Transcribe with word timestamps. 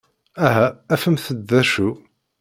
Aha 0.45 0.67
afemt-d 0.93 1.41
d 1.49 1.51
acu! 1.61 1.89